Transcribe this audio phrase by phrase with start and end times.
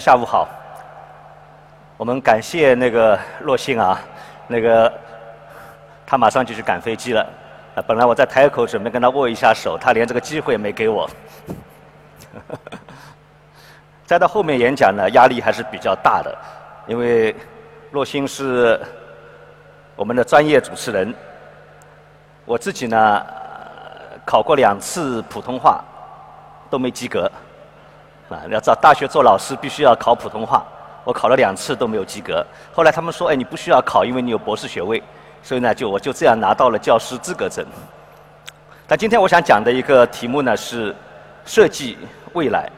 [0.00, 0.48] 下午好。
[1.98, 4.00] 我们感谢那个洛星啊，
[4.48, 4.90] 那个
[6.06, 7.24] 他马上就去赶飞机了。
[7.86, 11.08] 本来我在台口准备跟他握一下手，他连这个机会也没给我。
[14.06, 16.36] 再到后面演讲呢，压力还是比较大的，
[16.86, 17.36] 因为
[17.90, 18.80] 洛星是
[19.94, 21.14] 我们的专业主持人。
[22.46, 23.26] 我自己呢，
[24.24, 25.84] 考过两次普通话，
[26.70, 27.30] 都没及格。
[28.34, 30.64] 啊，要找大学做老师必须要考普通话，
[31.04, 32.46] 我考了两次都没有及格。
[32.72, 35.02] 后来他们说，哎，你不需要考，因为你有博士学位，
[35.42, 37.66] 所以呢，就我就这样拿到了教师资格证。
[38.86, 40.94] 但今天我想讲的一个题目呢是
[41.44, 41.98] 设计
[42.32, 42.68] 未来。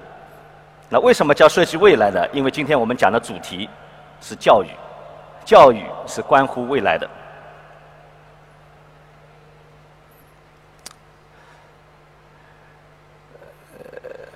[0.89, 2.27] 那为什么叫设计未来呢？
[2.33, 3.69] 因为今天我们讲的主题
[4.21, 4.69] 是教育，
[5.45, 7.09] 教育是关乎未来的。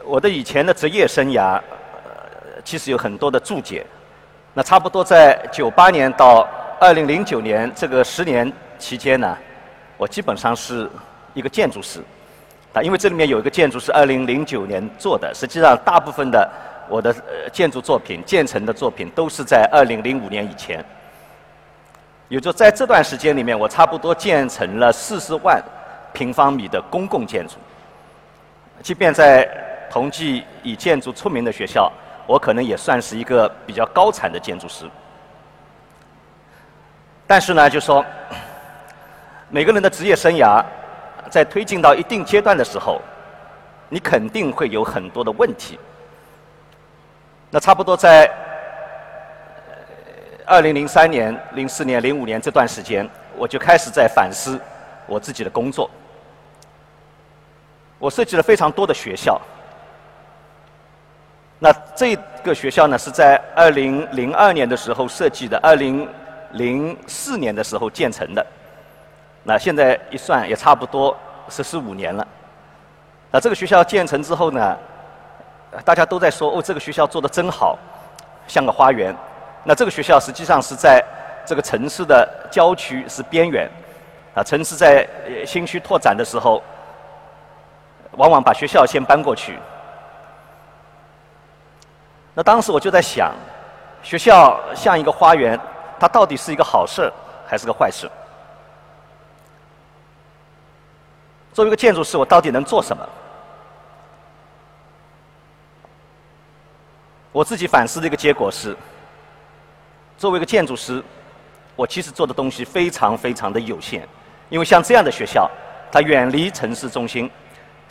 [0.07, 1.61] 我的以前的职业生涯，
[2.05, 3.85] 呃其实有很多的注解。
[4.55, 6.49] 那差不多在九八年到
[6.81, 9.37] 二零零九年这个十年期间呢，
[9.97, 10.89] 我基本上是
[11.35, 12.01] 一个建筑师。
[12.73, 16.49] 啊，因为这里面有一个建筑是二零零九年做的，实际上大部分的
[16.89, 17.15] 我的
[17.51, 20.85] 建筑作品、建成的作品都是在二零零五年以前。
[22.29, 25.63] 也就在这段时间里面，我差不多建成了四十万
[26.13, 27.55] 平方米的公共建筑。
[28.83, 29.49] 即便在
[29.91, 31.91] 同济以建筑出名的学校，
[32.27, 34.89] 我可能也算是一个比较高产的建筑师。
[37.27, 38.05] 但是呢，就说
[39.49, 40.65] 每个人的职业生涯
[41.31, 43.01] 在推进到一定阶段的时候，
[43.89, 45.79] 你肯定会有很多的问题。
[47.51, 48.31] 那差不多在
[50.45, 54.61] 二零零三年、零四年、零五年这段时间，我就开始在反思
[55.07, 55.91] 我自己的工作。
[57.99, 59.41] 我设计了非常多的学校。
[61.59, 66.07] 那这个学校呢，是在二零零二年的时候设计的，二零
[66.53, 68.47] 零四年的时候建成的。
[69.43, 71.17] 那现在一算，也差不多
[71.49, 72.27] 十四五年了。
[73.31, 74.77] 那这个学校建成之后呢，
[75.85, 77.79] 大家都在说：“哦，这个学校做的真好，
[78.47, 79.17] 像个花园。”
[79.65, 81.03] 那这个学校实际上是在
[81.45, 83.71] 这个城市的郊区，是边缘。
[84.35, 85.09] 啊，城市在
[85.47, 86.63] 新区拓展的时候，
[88.13, 89.59] 往往把学校先搬过去。
[92.39, 93.35] 那当时我就在想，
[94.03, 95.59] 学校像一个花园，
[95.99, 97.11] 它到底是一个好事
[97.47, 98.07] 还是个坏事？
[101.55, 103.09] 作为一个建筑师，我到底能做什么？
[107.33, 108.77] 我自己反思的一个结果是，
[110.19, 111.03] 作为一个建筑师，
[111.75, 114.07] 我其实做的东西非常非常的有限，
[114.51, 115.51] 因为像这样的学校，
[115.91, 117.31] 它远离城市中心，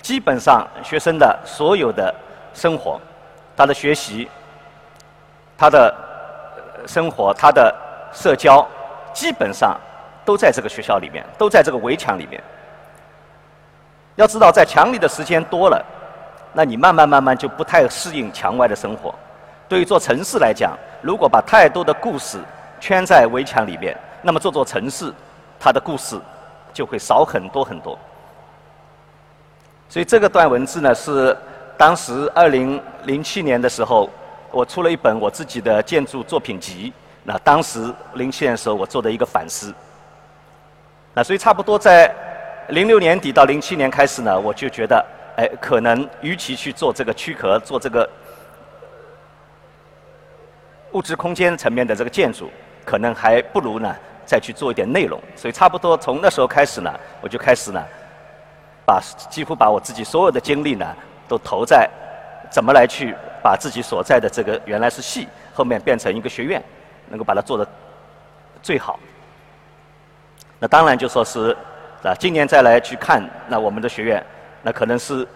[0.03, 2.13] 基本上学生的所有的
[2.53, 3.01] 生活。
[3.58, 4.30] 他的学习、
[5.58, 5.96] 他的
[6.86, 7.74] 生活、他的
[8.12, 8.68] 社交，
[9.14, 9.80] 基本上
[10.26, 12.44] 都在这个学校里面，都在这个围墙里面。
[14.16, 15.82] 要知道，在墙里的时间多了，
[16.52, 19.16] 那你慢慢慢慢就不太适应墙外的生活。
[19.70, 22.40] 对于做城市来讲，如果把太多的故事
[22.82, 25.14] 圈在围墙里面，那么这座城市
[25.58, 26.20] 它的故事
[26.74, 27.98] 就会少很多很多。
[29.88, 31.38] 所以这个段文字呢是。
[31.78, 34.09] 当时二零零七年的时候，
[34.52, 36.94] 我出了一本我自己的建筑作品集。
[37.24, 39.74] 那当时零七年的时候，我做的一个反思。
[41.13, 42.13] 那所以差不多在
[42.69, 45.06] 零六年底到零七年开始呢，我就觉得，
[45.38, 48.09] 哎，可能与其去做这个躯壳，做这个
[50.92, 52.50] 物质空间层面的这个建筑，
[52.86, 53.94] 可能还不如呢
[54.25, 55.19] 再去做一点内容。
[55.36, 57.83] 所以差不多从那时候开始呢，我就开始呢，
[58.86, 60.86] 把几乎把我自己所有的精力呢。
[61.27, 61.89] 都投在
[62.50, 66.63] 怎么来去把自己所在的这个原来是系，后面变成一个学院，
[67.10, 67.68] 能够把它做的
[68.62, 69.00] 最好。
[70.60, 71.56] 那当然就说是
[72.04, 74.24] 啊，今年再来去看那我们的学院，
[74.62, 75.27] 那可能是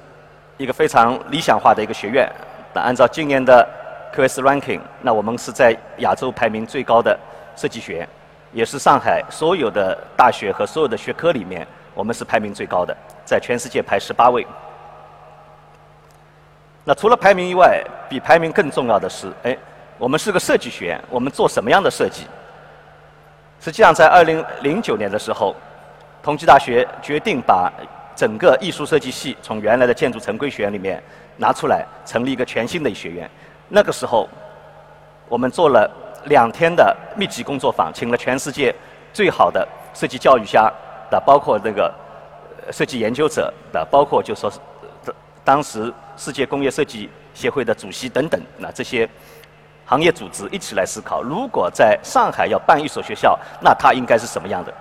[0.57, 2.29] 一个非常理想化的一个学院。
[2.73, 3.67] 那按照今年的
[4.15, 7.17] QS Ranking，那我们是在亚洲排名最高的
[7.55, 8.09] 设计学院，
[8.53, 12.95] 也是上海所有的大学和所有的学科里面，我们是排名最高的，
[13.25, 14.45] 在全世界排十八位。
[16.89, 19.55] 那除了排名以外，比排名更重要的是，哎，
[19.99, 22.23] 我们是个设计学院，我们做什么样的设计？
[23.59, 25.55] 实际上，在二零零九年的时候，
[26.23, 27.71] 同济大学决定把
[28.15, 30.99] 整个艺术设计系从原来的建筑城规学院里面
[31.37, 33.29] 拿出来，成立一个全新的学院。
[33.67, 34.27] 那个时候，
[35.27, 35.87] 我们做了
[36.23, 38.73] 两天的密集工作坊，请了全世界
[39.13, 40.73] 最好的设计教育家
[41.11, 41.93] 的，包括那个
[42.71, 44.57] 设计研究者的，包括就说是
[45.43, 45.93] 当时。
[46.19, 49.09] 世界工业设计协会的主席等等，那这些
[49.85, 54.73] 行业组织一起来思考，如果在上海要办一所学校，那它应该是什么样的？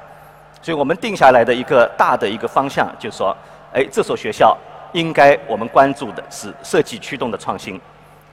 [0.61, 3.35] 所以我们定下来的一个大的一个方向，就是说，
[3.73, 4.59] 哎，这所学校
[4.93, 7.81] 应该我们关注的是设计驱动的创新，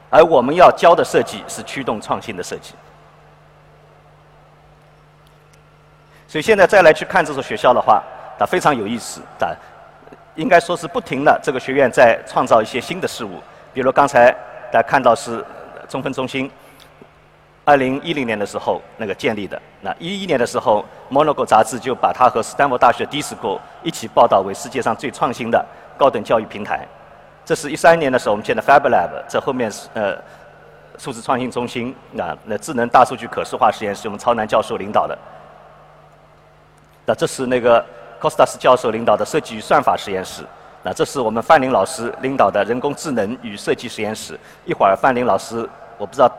[0.09, 2.73] 而我们要教的设计是驱动创新的设计。
[6.27, 8.01] 所以现在再来去看这所学校的话，
[8.39, 9.53] 它非常有意思，啊，
[10.35, 13.41] 应该说是不停的这个学院在创造一些新的事物，
[13.73, 14.31] 比如刚才
[14.71, 15.43] 大家看到是
[15.87, 16.49] 中分中心。
[17.67, 19.59] 二零一零年的时候，那个建立的。
[19.81, 25.65] 那一一年的时候，《Monaco》杂志就把它和斯坦福大学 DISCO 一起报道为世界上最创新的
[25.97, 26.85] 高等教育平台。
[27.43, 30.15] 这是一三年的时候，我们建的 FabLab，这后面是呃
[30.99, 35.17] 数字创新中心，那那智能大数据可视化实验室，我们超南教授领导的。
[37.03, 37.83] 那这是那个
[38.21, 40.43] Costas 教授领导的设计与算法实验室。
[40.83, 44.39] 那这是我们范林老师领导的人工智能与设计实验室。
[44.65, 45.67] 一会儿范林老师，
[45.97, 46.31] 我不知道。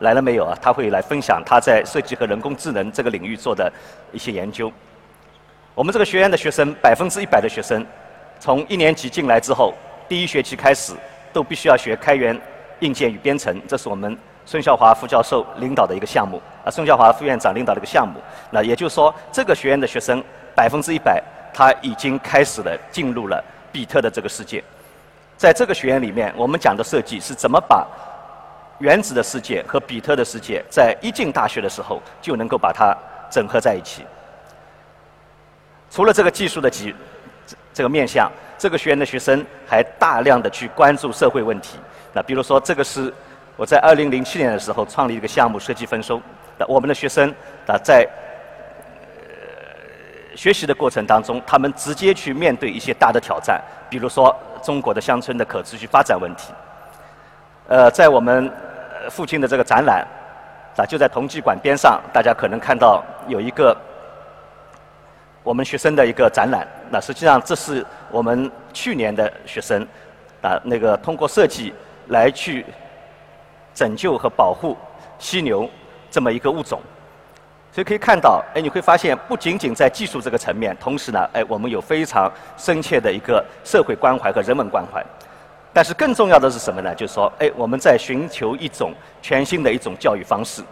[0.00, 0.54] 来了没有啊？
[0.60, 3.72] 他会来分享他在设计和人工智能这个领域做的
[4.12, 4.70] 一些研究。
[5.74, 7.82] 我们这个学院的学生，百分之一百的学生，
[8.38, 9.72] 从一年级进来之后，
[10.06, 10.92] 第一学期开始
[11.32, 12.38] 都必须要学开源
[12.80, 13.58] 硬件与编程。
[13.66, 14.14] 这是我们
[14.44, 18.20] 孙孝华副教授领导的一个项目，啊，孙孝华副院长领导的一个项目。
[18.50, 20.22] 那也就是说，这个学院的学生
[20.56, 21.22] 百分之一百，
[21.52, 24.64] 他已经开始了进入了比特的这个世界。
[25.36, 27.86] 在这个学院里面，我们讲的设计是怎么把
[28.78, 32.96] 原子的世界和比特的世界，在一进大学的时候就能够把它
[33.30, 34.02] 整合在一起。
[35.90, 36.94] 除了这个技术的几
[37.72, 41.78] 这个面向，这个学院的学生还大量的去关注社会问题。
[42.14, 43.12] 那比如说，这个是
[43.56, 46.20] 我在二零零七年的时候创立一个项目——设计丰收。
[46.58, 47.28] 那我们的学生
[47.66, 48.08] 啊，在
[50.36, 56.52] 学习的过程当中，他们直接去面对一些大的挑战，比如说中国的乡村的可持续发展问题。
[57.68, 58.52] 呃，在我们
[59.10, 60.06] 附近的这个展览
[60.76, 63.76] 啊，就在同济馆边上，大家可能看到有一个
[65.42, 66.68] 我们学生的一个展览。
[66.90, 69.82] 那实际上这是我们去年的学生
[70.42, 71.72] 啊，那个通过设计
[72.08, 72.64] 来去
[73.74, 74.76] 拯救和保护
[75.18, 75.68] 犀牛
[76.10, 76.80] 这么一个物种。
[77.76, 85.04] 所以可以看到，哎，你会发现不仅仅在技术这个层面，同时呢，哎，我们有非常深切的一个社会关怀和人文关怀。
[85.74, 86.94] 但是更重要的是什么呢？
[86.94, 90.62] 就是说，哎，我们在寻求一种全新的一种教育方式。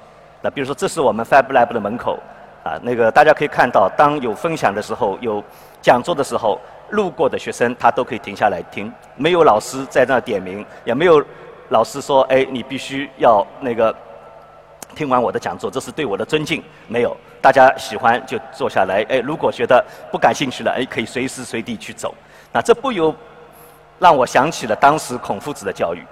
[0.41, 2.19] 那比如说，这是我们 FabLab 的门口，
[2.65, 5.45] 啊，那个大家可以看到，当有分享的时候，有
[5.83, 6.59] 讲座的时候，
[6.89, 11.23] 路过的学生他都可以停下来听，没有老师在那点名，也没有
[11.69, 13.95] 老师说，哎，你必须要那个
[14.95, 16.63] 听完我的讲座，这是对我的尊敬。
[16.89, 22.15] 没有，大家喜欢就坐下来，哎，如果觉得不感兴趣了，哎，可以随时随地去走。
[22.53, 23.15] 那这不由
[23.99, 26.03] 让我想起了当时孔夫子的教育，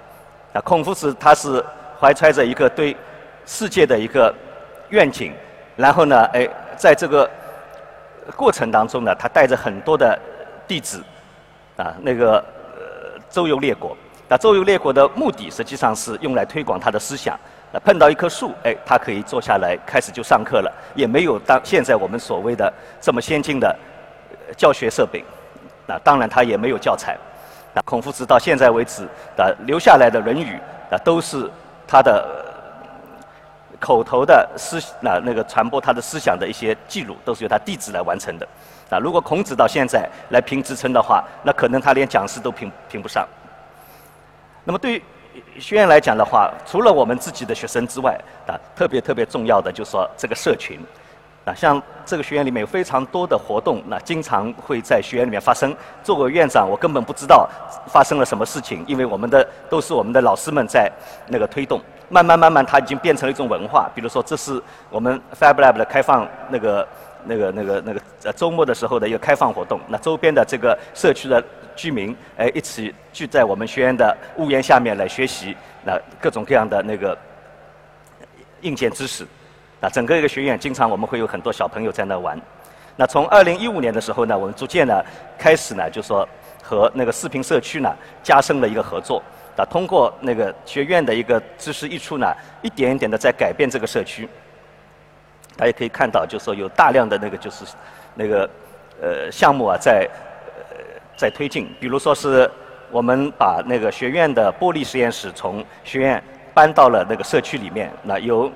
[0.53, 1.63] 啊，孔夫子他是
[1.99, 2.95] 怀揣着一个对
[3.45, 4.33] 世界的一个
[4.89, 5.33] 愿景，
[5.75, 7.29] 然后呢，哎，在这个
[8.35, 10.19] 过程当中呢，他带着很多的
[10.67, 11.01] 弟子，
[11.77, 12.37] 啊，那个
[12.75, 13.95] 呃周游列国，
[14.27, 17.39] 那周游列国的目的实际上是用来推广他的思想。
[17.79, 23.75] 碰到一棵树，哎，他可以坐下来开始就上课了，也没有当现在我们所谓的这么先进的
[24.55, 25.23] 教学设备，
[25.87, 27.17] 那当然他也没有教材。
[27.73, 30.55] 那孔夫子到现在为止的留下来的《论语》
[30.91, 31.49] 那，都是
[31.87, 32.45] 他的
[33.79, 38.47] 口头的思那那个传播他的思想的一些记录，都是由他弟子来完成的。
[38.91, 43.27] 那，如果孔子到现在来评职称的话，那可能他连讲师都评评不上。
[44.63, 45.03] 那么对于
[45.59, 50.79] 学院来讲的话，除了我们自己的学生之外，啊，特别特别重要的就是说这个社群。
[51.45, 55.75] 啊，像这个学院里面有非常多的活动，那经常会在学院里面发生。
[56.01, 57.45] 作为院长，我根本不知道
[57.85, 60.89] 发生了什么事情，因为我们的都是我们的老师们在
[61.27, 61.81] 那个推动。
[62.07, 63.89] 慢慢慢慢，它已经变成了一种文化。
[63.93, 66.87] 比如说，这是我们 FabLab 的开放那个
[67.25, 69.79] 那个那个那个呃周末的时候的一个开放活动。
[69.87, 71.43] 那周边的这个社区的
[71.75, 77.17] 居民，哎，一起聚在我们学院的屋檐下面来学习那各种各样的那个
[78.61, 79.25] 硬件知识。
[79.79, 82.39] 那整个一个学院，经常我们会有很多小朋友在那玩。
[82.95, 85.03] 那从二零一五年的时候呢，我们逐渐呢
[85.37, 86.27] 开始呢，就说
[86.61, 89.21] 和那个视频社区呢加深了一个合作。
[89.55, 94.27] 那通过那个学院的一个知识溢出呢，一点一点的在改变这个社区。
[95.55, 97.65] 大家可以看到，就是说有大量的那个就是
[98.15, 98.49] 那个
[99.01, 100.09] 呃项目啊在
[100.69, 100.75] 呃
[101.15, 101.69] 在推进。
[101.79, 102.49] 比如说是
[102.91, 108.51] 我们把那个学院的玻璃实验室从学院搬到了那个社区里面，那有。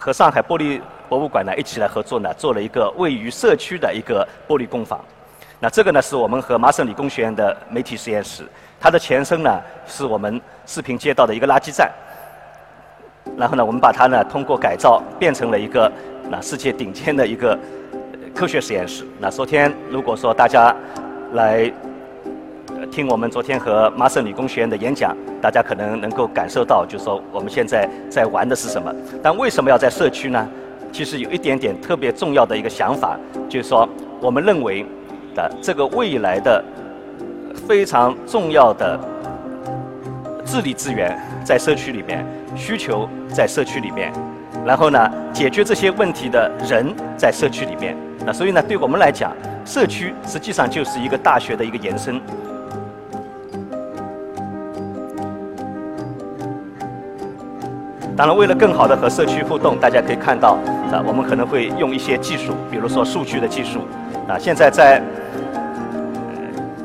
[0.00, 5.04] 和上海玻璃博物馆呢一起来合作呢，做了一个位于社区的一个玻璃工坊。
[5.58, 8.46] 那这个呢是我们和麻省理工学院的媒体实验室，
[8.78, 11.90] 它的前身呢是我们四平街道的一个垃圾站。
[13.36, 15.90] 然后呢，我们把它呢通过改造变成了一个
[16.30, 17.58] 那世界顶尖的一个
[18.34, 19.04] 科学实验室。
[19.18, 20.74] 那昨天如果说大家
[21.34, 21.70] 来
[22.90, 28.92] 听我们昨天和麻省理工学院的演讲，大家可能能够感受到，就是说我们现在在玩的是什么。
[29.22, 30.48] 但为什么要在社区呢？
[30.90, 33.86] 其实有一点点特别重要的一个想法，就是说
[34.22, 34.86] 我们认为
[35.34, 36.64] 的这个未来的
[37.66, 38.98] 非常重要的
[40.46, 44.12] 治理资源在社区里面，需求在社区里面，
[44.64, 47.96] 然后呢，解决这些问题的人在社区里面。
[48.26, 49.32] 那所以呢，对我们来讲，
[49.64, 52.20] 社区实际上就是一个大学的一个延伸。
[58.16, 60.58] 当然，为了更好的和社区互动，大家可以看到，
[60.90, 63.78] 啊，我们可能会用一些技术，比如说数据的技术，
[64.26, 65.00] 啊，现在在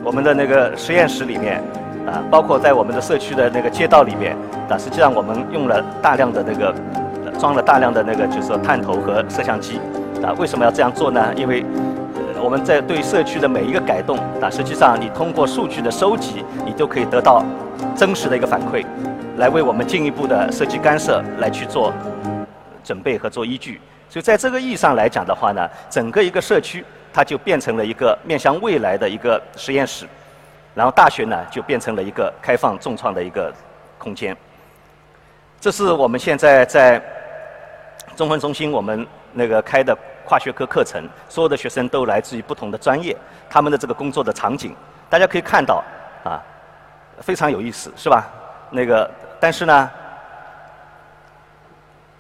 [0.04, 1.64] 我们的那个实验室里面，
[2.06, 4.36] 啊，包括在我们的社区的那个街道里面，
[4.70, 6.74] 啊，实际上我们用了大量的那个
[7.40, 9.80] 装了大量的那个就是说探头和摄像机，
[10.24, 11.34] 啊，为什么要这样做呢？
[11.36, 11.64] 因为
[12.42, 17.44] 我们在对社区的每一个改动，啊，实际上你通过数据的收集，你都可以得到
[17.96, 18.86] 真实的一个反馈。
[19.38, 21.92] 来为我们进一步的设计干涉来去做
[22.84, 30.06] 准备和做依据，所以在这个意义上来讲的话呢，整个一个社区它就变成了一个面向未来的一个实验室，
[30.74, 33.54] 然后大学呢就变成了一个开放重创的一个
[33.98, 34.36] 空间。
[35.60, 37.02] 这是我们现在在
[38.16, 43.16] 中分中心我们那个开的跨学科课程，所有的学生都来自于不同的专业，
[43.50, 44.76] 他们的这个工作的场景，
[45.10, 45.84] 大家可以看到
[46.24, 46.42] 啊，
[47.22, 48.28] 非常有意思，是吧？
[48.70, 49.10] 那个。
[49.40, 49.92] 但是呢，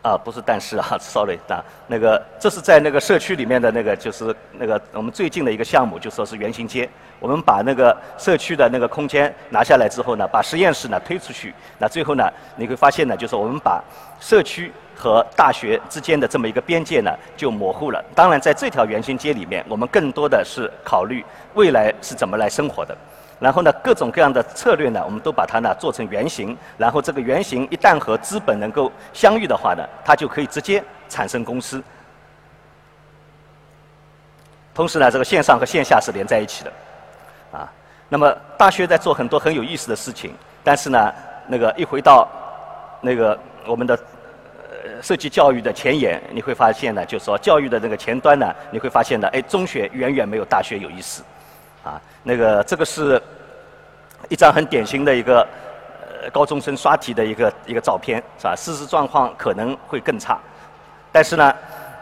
[0.04, 6.88] 啊，不是但是啊， sorry 啊，那个这是在那个社区里面的那个，就是那个我们最近的一个项目，就说是圆形街。
[7.22, 13.82] 我们把那个社区的那个空间拿下来之后呢，把实验室呢推出去，那最后呢，你会发现呢，就是我们把
[14.20, 18.04] 社区和大学之间的这么一个边界呢就模糊了。
[18.14, 22.94] 当然，在这条圆形街里面，我们更多的是考虑未来是怎么来生活的。
[23.40, 26.58] 然后呢，各种各样的策略呢，我们都把它呢做成原型。
[26.78, 31.84] 然后这个原型一旦和资本能够相遇的话呢，它就可以直接产生公司。
[34.74, 36.72] 同时呢，这个线上和线下是连在一起的，
[37.52, 37.72] 啊。
[38.10, 41.14] 那么大学在做很多很有意思的事情，但是呢，
[41.48, 42.28] 那个一回到
[43.02, 43.96] 那个我们的
[44.72, 51.24] 呃设计教育的前沿，你会发现呢，就是说教育的那个前端呢，你会发现呢，哎，中学远远没有大学有意思。
[51.84, 53.22] 啊，那个这个是
[54.30, 55.46] 一张很典型的一个
[56.22, 58.56] 呃高中生刷题的一个一个照片，是吧？
[58.56, 60.40] 事实状况可能会更差，
[61.12, 61.54] 但是呢，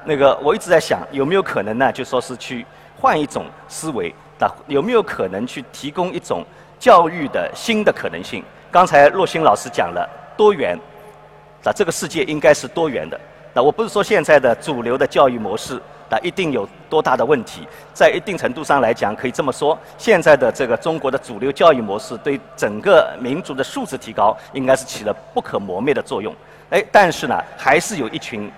[0.06, 1.92] 那个我一直在想，有没有可能呢？
[1.92, 2.66] 就说是去
[3.00, 6.46] 换一种思维，那有没有可能去提供一种
[6.80, 8.44] 教育的新的可能性？
[8.70, 10.08] 刚才洛星老师讲了
[10.38, 10.78] 多元，
[11.64, 13.20] 那这个世界应该是多元的。
[13.54, 15.82] 那我不是说现在的主流的教育模式。
[16.14, 17.66] 那一定有多大的问题？
[17.94, 26.36] 在一定程度上来讲，可以这么说：现在的这个中国的主流教育模式，对整个民族的素质提高，应该是起了不可磨灭的作用。
[26.70, 28.52] 哎，但是呢，还是有一群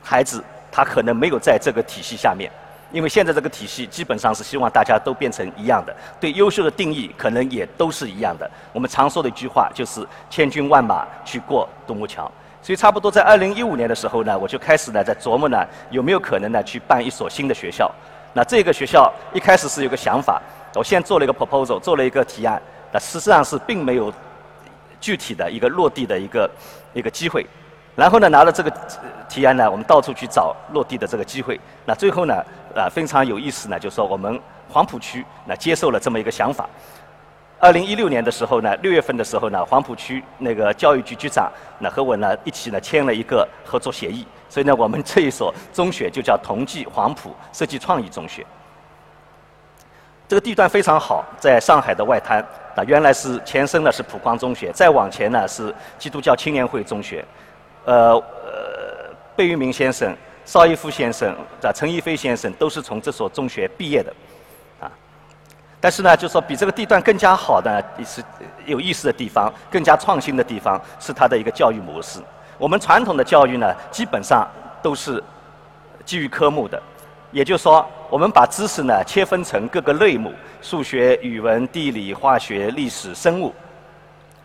[0.00, 2.48] 孩子，他可能没有在这个体系下面，
[2.92, 8.48] 因为现在这个体系基本上是希望大家都变成一样的，对优秀的定义可能也都是一样的。
[8.72, 12.30] 我们常说的一句话就是“千军万马去过独木桥”。
[12.62, 17.90] 所以差不多在二零一五年的时候呢，我就开始呢在琢磨呢有没有可能呢去办一所新的学校。
[18.32, 20.40] 那这个学校一开始是有个想法，
[20.76, 24.12] 我先做了一个 proposal，做了一个提案，那实际上是并没有
[25.00, 26.50] 具体的一个落地的一个
[26.94, 27.44] 一个机会。
[27.96, 28.72] 然后呢拿了这个
[29.28, 31.60] 提案呢，我们到处去找落地的这个机会。
[31.84, 32.34] 那最后呢
[32.76, 34.40] 啊非常有意思呢，就是说我们
[34.70, 36.66] 黄浦区那接受了这么一个想法。
[37.62, 48.44] 二零一六年的时候呢，六月份的时候呢，黄浦区那个教育局局长那和我呢一起呢签了一个合作协议，所以呢，我们这一所中学就叫同济黄浦设计创意中学。
[50.26, 52.44] 这个地段非常好，在上海的外滩。
[52.74, 57.24] 啊，原来是前身呢是普光中学，再往前呢是基督教青年会中学。
[57.84, 60.12] 呃呃，贝聿铭先生、
[60.44, 64.12] 邵逸夫先生、啊陈逸飞先生都是从这所中学毕业的。
[65.82, 68.22] 但是呢，就是说比这个地段更加好的是
[68.66, 72.20] 有意思的地方，更加创新的地方是它的一个教育模式。
[72.56, 74.48] 我们传统的教育呢，基本上
[74.80, 75.20] 都是
[76.04, 76.80] 基于科目的，
[77.32, 83.52] 也就是说，我们把知识呢切分成各个类目：数学、语文、地理、化学、历史、生物。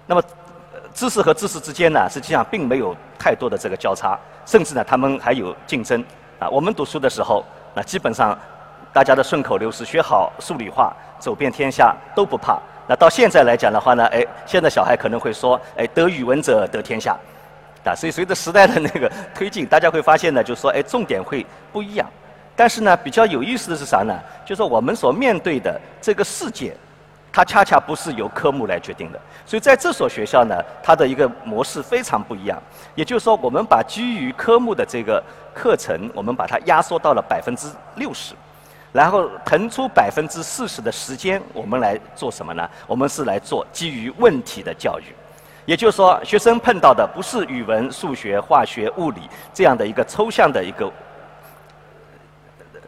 [0.08, 0.24] 那么，
[0.92, 6.04] 知识和知识之间呢，实际上并没有太多的这个交叉，甚至呢，他们还有竞争。
[6.40, 8.36] 啊，我们读书的时候，那基本上。
[8.98, 12.60] 大家的顺口溜是学好数理化，走遍天下都不怕。
[12.88, 17.16] 那到现在来讲的话呢，哎，现在小孩可能会说，哎，得语文者得天下，
[17.86, 22.08] 啊，所以随着时代的那个推进，大家会发现呢，就是说，哎，重点会不一样。
[22.56, 24.20] 但是呢，比较有意思的是啥呢？
[24.44, 26.76] 就是说我们所面对的这个世界，
[27.32, 29.20] 它恰恰不是由科目来决定的。
[29.46, 32.60] 所以在这所学校呢，它的一个模式非常不一样。
[32.96, 35.24] 也就是说，我们把基于科目的这个
[35.54, 38.34] 课程，我们把它压缩到了百分之六十，
[38.92, 42.70] 然后腾出百分之四十的时间，我们来做什么呢？
[42.88, 45.06] 我们是来做基于问题的教育。
[45.66, 49.22] 也就是说，学生碰到的不是语文、数学、化学、物理
[49.54, 50.92] 这样的一个抽象的一个。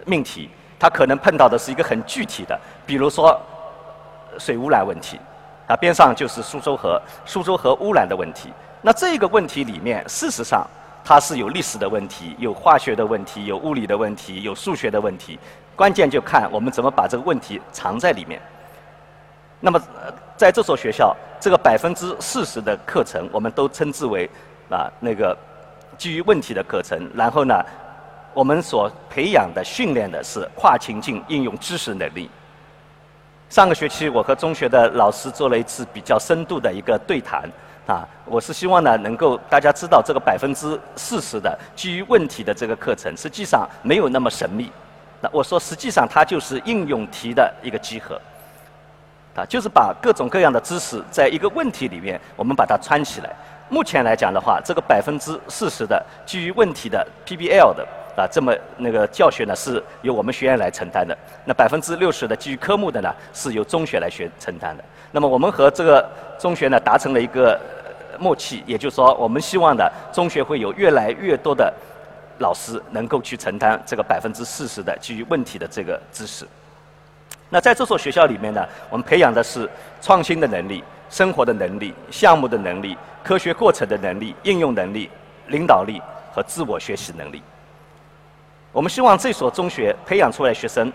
[0.05, 3.39] 命题，他可能碰到的是一个很具体的，比如说
[4.39, 5.19] 水污染问题，
[5.67, 8.49] 啊，边上就是苏州河，苏州河污染的问题。
[8.81, 10.65] 那这个问题里面，事实上
[11.03, 15.37] 它是有历史的问题，有化学的问题，有物理的问题，有数学的问题。
[15.79, 18.41] 关键就看我们怎么把这个问题藏在里面。
[19.61, 19.81] 那么，
[20.35, 24.29] 在这所学校，这个百分之四十的课程，我们都称之为
[24.69, 25.37] 啊那个
[25.97, 27.09] 基于问题的课程。
[27.15, 27.55] 然后呢？
[28.33, 32.29] 我们所培养的、训练的是跨情境应用知识能力。
[33.49, 37.49] 上个学期，我和中学的老师做了一次比较深度的一个对谈，
[37.87, 44.69] 啊，我是希望呢，能够大家知道这个百分之四十的基于问题的这个课程，实际上没有那么神秘。
[45.21, 48.19] 那我说，实际上它就是应用题的一个集合，
[49.35, 53.29] 啊，就是把各种各样的知识在一个问题里面，我们把它串起来。
[53.69, 57.87] 目前来讲的话，这个百分之四十的基于问题的 PBL 的。
[58.17, 61.17] 啊，这么那个教学呢是由我们学院来承担的。
[61.45, 64.83] 那百分之六十的基于科目的呢是由中学来学承担的。
[65.11, 66.05] 那么我们和这个
[66.37, 67.57] 中学呢达成了一个
[68.19, 71.73] 默契，也就是说，我们希望呢中学会有越来越多的
[72.39, 76.47] 老师能够去承担这个百分之四十的基于问题的这个知识。
[77.49, 79.69] 那在这所学校里面呢，我们培养的是
[80.01, 85.09] 创新的能力、生活的能力、项目的能力、科学过程的能力、应用能力、
[85.47, 87.41] 领导力和自我学习能力。
[88.71, 90.93] 我们希望这所中学培养出来学生，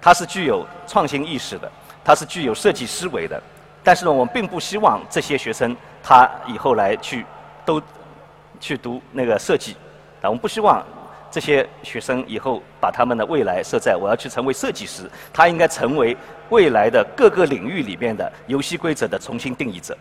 [0.00, 1.70] 他是具有创新意识的，
[2.02, 3.40] 他是具有设计思维的。
[3.84, 7.24] 但是呢，我们并不希望这些学生他以后来去
[7.66, 7.82] 都
[8.58, 9.76] 去读那个设计。
[10.20, 10.84] 啊，我们不希望
[11.30, 16.16] 这些学生以后把他们的未来设在我要去成为设计师，他应该成为
[16.48, 19.96] 未来的各个领域里面的游戏规则的重新定义者。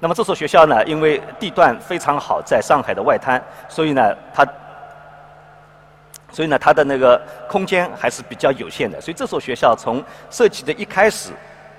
[0.00, 4.46] 那么这所学校呢，因为地段非常好，在上海的外滩，所以呢，它。
[6.34, 8.98] 所以呢，它的那个空间还是比较有限的。
[8.98, 11.30] 所以这所学校从设计的一开始，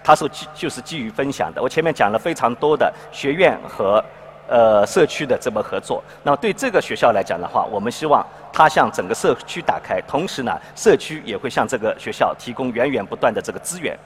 [0.04, 1.60] 它是基就是基于分享的。
[1.60, 4.06] 我前面讲了非常多的学院和
[4.54, 6.04] 呃社区的这么合作。
[6.22, 13.98] 那么对这个学校来讲的话，我们希望它向整个社区打开，同时呢，社区也会向这个学校提供源源不断的这个资源。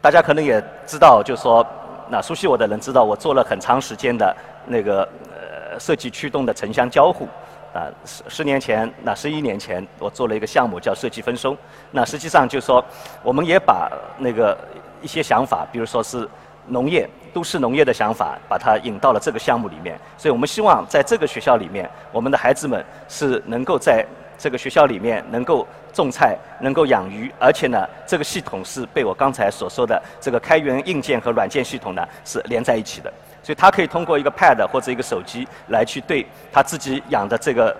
[0.00, 1.66] 大家可能也知道，就是说，
[2.08, 5.02] 那熟悉我的人知道，我做了很长时间的那个
[5.34, 7.26] 呃设计驱动的城乡交互。
[7.74, 11.54] 啊，十十年前，那十一年前，我做了一个项目叫设计分收。
[11.90, 12.82] 那实际上就是说，
[13.22, 14.56] 我们也把那个
[15.02, 16.26] 一些想法，比如说是
[16.68, 19.98] 农业、都市农业的想法，把它引到了这个项目里面。
[20.16, 24.04] 所以我们希望在这个学校里面，我们的孩子们是能够在
[24.36, 33.12] 这个学校里面能够种菜、能够养鱼，而且呢，这个系统是被我刚才所说的这个开源硬件和软件系统呢是连在一起的。
[33.42, 37.74] 所以他可以通过一个 Pad 或者一个手机来去对他自己养的这个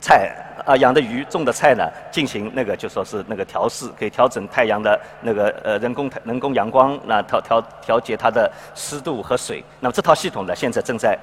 [0.00, 9.64] 菜啊养的鱼种的菜呢进行那个就说是那个调试，可以调整太阳的那个呃人工人工阳光，那调调调节它的湿度和水。
[9.80, 11.18] 那么这套系统呢现在正在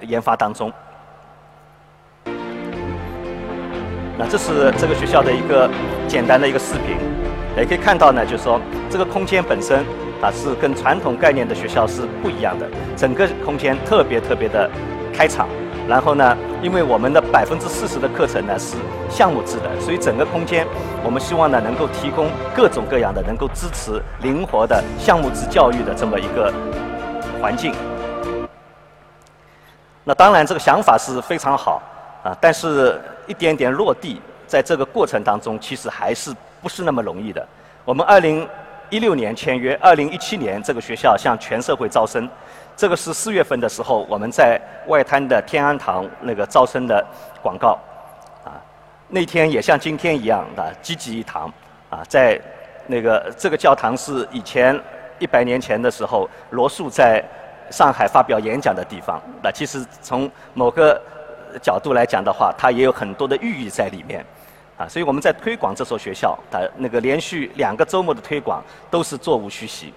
[0.00, 0.72] 研发当中。
[4.16, 5.68] 那这是这个学校的一个
[6.06, 6.96] 简单的一个视频，
[7.56, 9.84] 也可以看到呢，就是说这个空间本身。
[10.22, 12.66] 啊，是跟传统概念的学校是不一样的。
[12.96, 14.70] 整个空间特别特别的
[15.12, 15.46] 开敞，
[15.86, 18.76] 然后呢，因为我们的百分之四十的课程呢是
[19.10, 20.66] 项目制的，所以整个空间
[21.04, 26.52] 我们希望呢能够提供各种各样的能够支持灵活的项目制教育的这么一个
[27.40, 27.74] 环境。
[30.04, 31.82] 那当然，这个想法是非常好
[32.22, 37.46] 啊，但是一点点落地，在这个过程当中，其实还是不是那么容易的。
[37.84, 38.48] 我们二零。
[38.90, 42.28] 一六年签约，二零一七年这个学校向全社会招生，
[42.76, 47.04] 这个是四月份的时候我们在外滩的天安堂那个招生的
[47.42, 47.78] 广告，
[48.44, 48.58] 啊，
[49.08, 51.52] 那天也像今天一样的济济一堂，
[51.88, 52.40] 啊，在
[52.86, 54.78] 那个这个教堂是以前
[55.18, 57.24] 一百年前的时候罗素在
[57.70, 61.00] 上海发表演讲的地方，那其实从某个
[61.62, 64.24] 角度来讲的话，它也有很多的寓意在里面，
[64.76, 69.94] 啊，所以我们在推广这所学校，啊，那个连续两个周末的推广都是座无虚席。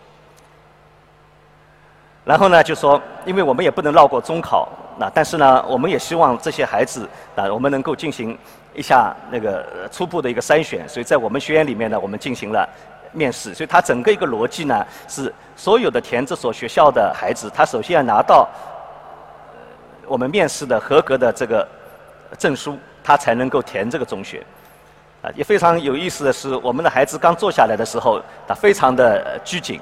[2.28, 4.68] 然后呢，就说，因为我们也不能绕过中考，
[5.00, 8.38] 那但是呢，我们也希望这些孩子，啊，我们能够进行
[8.76, 12.68] 一下那个初步的一个筛选，所以在我们学院里面呢，我们进行了
[13.14, 18.46] 面试，所以它整个一个逻辑呢，是所有的填这所学校的孩子，他首先要拿到
[20.06, 21.66] 我们面试的合格的这个
[22.38, 24.46] 证书，他才能够填这个中学。
[25.22, 29.80] 啊，也非常有意思的是，我们的孩子刚坐下来的时候，他非常的拘谨。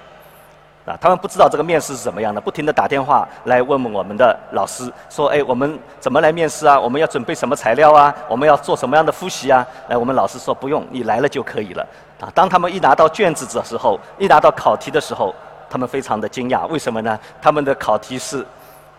[0.85, 6.79] 啊，他们不知道这个面试是怎么样的，不停地打电话来问问我们的老师，说：“哎，我们怎么来面试啊？
[6.79, 8.13] 我们要准备什么材料啊？
[8.29, 11.83] 我们要做什么样的复习啊？”哎，我们老师说：“不用，你来了就可以了。”
[12.21, 15.33] 啊，当他们一拿到卷子的时候，一拿到考题的时候，
[15.69, 17.19] 他们非常的惊讶，为什么呢？
[17.41, 18.45] 他们的考题是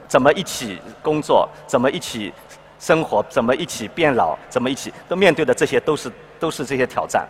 [0.09, 2.35] 怎么一起工作，怎么一起
[2.81, 7.25] 生活，怎么一起变老，怎么一起都面对的这些都是都是这些挑战。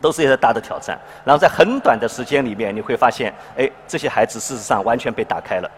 [0.00, 5.70] 都是一些大的挑战，然后在很短的时间里面，你会发现，哎，这些孩子事实上完全被打开了。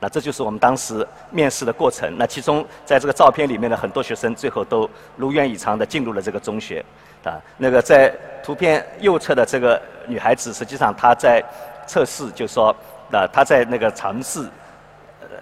[0.00, 2.12] 那这就是我们当时面试的过程。
[2.18, 6.84] 那其中，在这个照片里面的很多学生，最后都如愿以偿的进入了这个中学。
[7.24, 11.42] 啊，那个在图片右侧的这个女孩子，实际上她在
[11.86, 12.68] 测试，就说，
[13.10, 14.46] 啊，她在那个尝试，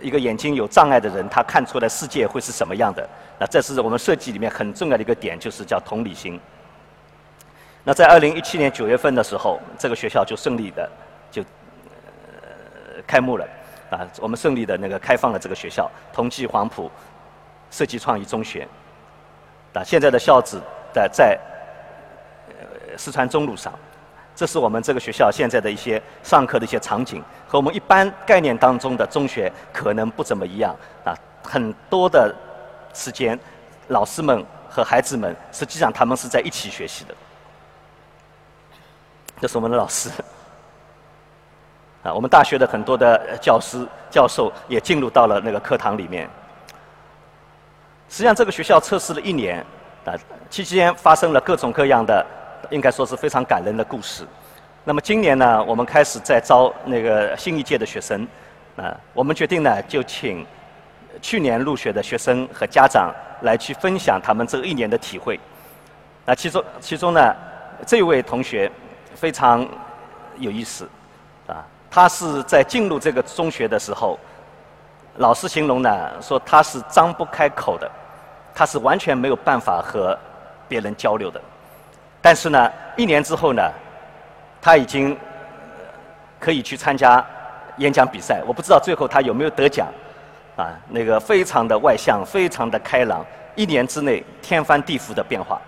[0.01, 3.09] 一个眼睛有障碍的人，他看出来世界会是什么样的。
[3.43, 6.41] 那这是我们设计里面很重要的一个点，就是叫同理心。
[7.83, 10.89] 那在二零一七年九月份的时候，这个学校就顺利的
[11.29, 13.45] 就呃开幕了，
[13.91, 16.89] 啊，我们顺利的那个开放了这个学校——同济黄埔
[17.69, 18.69] 设计创意中学。
[19.73, 20.61] 啊，现在的校址
[20.95, 21.37] 在在
[22.97, 23.73] 四川中路上，
[24.37, 30.73] 这是我们这个学校现在的一些上课的一些场景，和我们一般概念当中的中学可能不怎么一样
[31.05, 32.33] 啊，很多的。
[32.95, 33.39] 时间，
[33.89, 37.15] 老师们和孩子们，实际上他们是在一起学习的。
[39.41, 40.09] 这是我们的老师，
[42.03, 46.29] 啊，我们大学的很多的教师、教授也进入到了那个课堂里面。
[48.09, 49.59] 实际上，这个学校测试了一年，
[50.05, 50.15] 啊，
[50.49, 52.25] 期间发生了各种各样的，
[52.71, 54.27] 应该说是非常感人的故事。
[54.85, 58.29] 那么今年呢，我们开始在招那个新一届的学生，
[58.77, 60.47] 啊，我们决定呢，就请。
[61.23, 65.39] 去年入学的学生和家长来去分享他们这一年的体会。
[66.27, 67.35] 那其中其中呢，
[67.87, 68.71] 这位同学
[69.15, 69.67] 非常
[70.37, 70.87] 有意思，
[71.47, 74.19] 啊，他是在进入这个中学的时候，
[75.17, 77.91] 老师形容呢说他是张不开口的，
[78.55, 80.19] 他是完全没有办法和
[80.69, 81.41] 别人交流的。
[82.21, 83.63] 但是呢，一年之后呢，
[84.61, 85.17] 他已经
[86.41, 87.25] 可以去参加
[87.79, 88.43] 演讲比赛。
[88.47, 89.87] 我不知道最后他有没有得奖。
[90.55, 95.59] 啊，那个非常的外向，非常的开朗，一年之内天翻地覆的变化。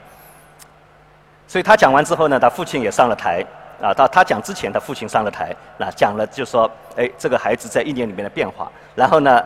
[1.49, 3.43] 所以他讲完之后呢，他父亲也上了台，
[3.81, 8.71] 啊，到他讲之前，他父亲上了台，那讲了就说，哎，这个孩子在一年里面的变化。
[8.95, 9.43] 然后呢，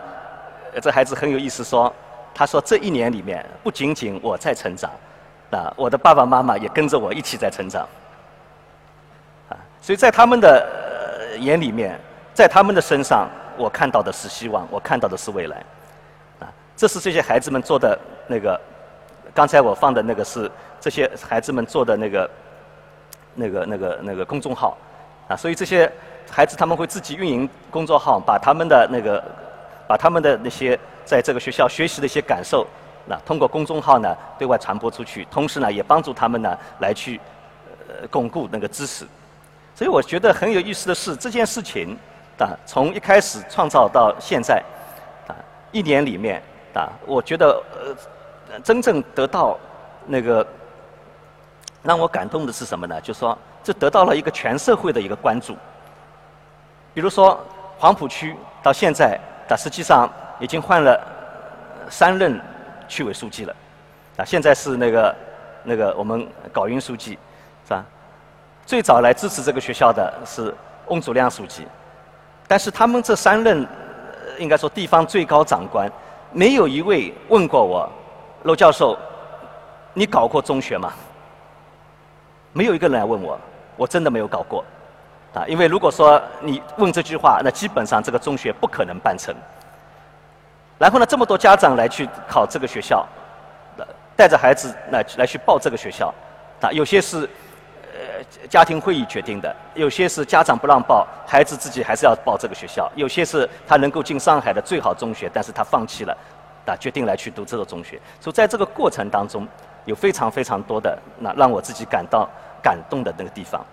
[0.82, 1.92] 这孩子很有意思说，
[2.34, 4.90] 他说这一年里面不仅仅我在成长，
[5.52, 7.86] 啊，我的爸爸妈妈也跟着我一起在成长。
[9.48, 10.66] 啊，所以在他们的
[11.38, 11.96] 眼里面，
[12.34, 13.28] 在他们的身上。
[13.58, 15.56] 我看到的是希望，我看到的是未来，
[16.38, 18.58] 啊，这是这些孩子们做的那个，
[19.34, 22.30] 刚才我放的那个是这些孩子们做的那个，
[23.34, 24.76] 那个那个那个公众号，
[25.28, 25.90] 啊，所以这些
[26.30, 29.22] 孩子他们会自己运营公众号，把他们的那个，
[29.86, 32.66] 把他们的那些在这个学校学习的一些感受，
[33.06, 37.20] 那通过公众号呢对外传播出去，同时呢也帮助他们呢来去
[37.88, 39.04] 呃巩固那个知识，
[39.74, 41.98] 所以我觉得很有意思的是这件事情。
[42.38, 44.62] 啊，从一开始创造到现在，
[45.26, 45.34] 啊，
[45.72, 46.40] 一年里面，
[46.72, 47.60] 啊，我觉得
[48.50, 49.58] 呃，真正得到
[50.06, 50.46] 那个
[51.82, 53.00] 让我感动的是什么呢？
[53.00, 55.56] 就是说，这得到了一个全社会的一个关注。
[56.94, 57.38] 比如说，
[57.76, 61.00] 黄浦区到现在，啊，实际上已经换了
[61.90, 62.40] 三任
[62.86, 63.56] 区委书记了，
[64.16, 65.16] 啊，现在是那个
[65.64, 67.18] 那个我们搞云书记，
[67.64, 67.84] 是吧？
[68.64, 70.54] 最早来支持这个学校的是
[70.86, 71.66] 翁祖亮书记。
[72.48, 73.64] 但是他们这三任，
[74.38, 75.88] 应该说地方最高长官，
[76.32, 77.88] 没有一位问过我，
[78.44, 78.98] 娄教授，
[79.92, 80.92] 你搞过中学吗？
[82.54, 83.38] 没有一个人来问我，
[83.76, 84.64] 我真的没有搞过，
[85.34, 89.34] 啊，因为如果说你问这句话，那基本上这个中学不可能办成。
[90.78, 93.06] 然后呢，这么多家长来去考这个学校，
[94.16, 96.12] 带着孩子来来去报这个学校，
[96.62, 97.28] 啊，有些是
[98.48, 106.16] 家庭会议决定的，有些是家长不让报，孩子自己还是要报这个学校，有些是他能够进上海的最好中学，但是他放弃了，
[106.66, 108.00] 啊，决定来去读这个中学。
[108.20, 109.46] 所以在这个过程当中，
[109.84, 112.28] 有非常非常多的那让我自己感到
[112.62, 113.64] 感动的那个地方。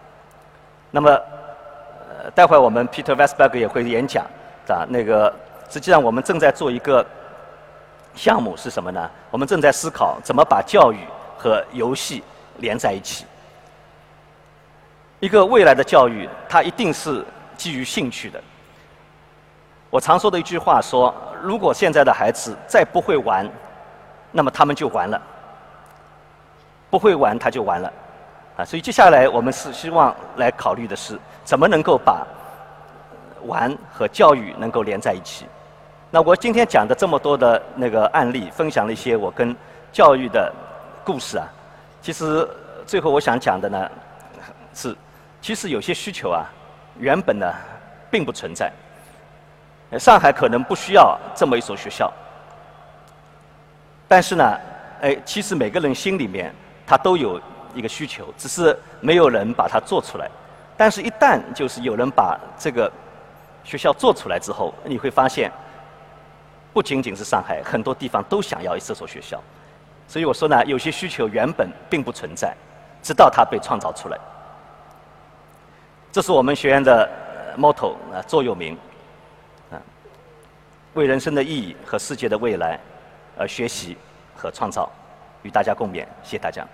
[0.92, 4.26] 那么，呃，待会儿我们 Peter Westberg 也会演讲，
[4.68, 5.34] 啊，那个
[5.70, 7.06] 实际上我们正在做一个
[8.14, 9.10] 项目是什么呢？
[9.32, 11.00] 我们正在思考怎么把教育
[11.38, 12.24] 和游戏
[12.60, 13.26] 连在一起。
[15.26, 17.26] 一个未来的教育，它一定是
[17.58, 18.40] 基于兴趣的。
[19.90, 21.12] 我常说的一句话说：
[21.42, 23.50] 如果现在的孩子再不会玩，
[24.32, 25.20] 那么他们就完了。
[26.92, 27.92] 不会玩，他就完了。
[28.58, 32.24] 啊，所以接下来我们是希望来考虑的是，怎么能够把
[33.48, 35.48] 玩和教育能够连在一起。
[36.12, 39.56] 那我今天讲的这么多的那个案例，分享了一些我跟
[39.92, 40.54] 教育的
[41.04, 41.48] 故事啊。
[42.00, 42.48] 其实
[42.86, 43.92] 最后我想讲的呢，
[44.76, 44.96] 是。
[45.46, 46.44] 其实有些需求啊，
[46.98, 47.46] 原本呢
[48.10, 48.72] 并不存在。
[50.00, 52.12] 上海可能不需要这么一所学校，
[54.08, 54.60] 但是呢，
[55.02, 56.52] 哎，其实每个人心里面
[56.84, 57.40] 他都有
[57.76, 60.28] 一个需求，只是没有人把它做出来。
[60.76, 62.92] 但是，一旦就是有人把这个
[63.64, 65.52] 学校做出来之后，你会发现，
[66.74, 69.40] 不仅仅是上海，很多地方都想要这所学校。
[70.08, 72.52] 所以我说呢，有些需求原本并不存在，
[73.04, 74.18] 直到它被创造出来。
[76.16, 77.10] 这是我们学院的
[77.58, 78.78] motto 啊，座右铭，
[79.70, 79.76] 啊，
[80.94, 82.80] 为人生的意义和世界的未来
[83.38, 83.98] 而学习
[84.34, 84.90] 和创造，
[85.44, 86.66] 与大家共勉，谢谢大家。